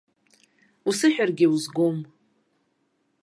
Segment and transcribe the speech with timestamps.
[0.87, 1.97] Усыҳәаргьы узгом.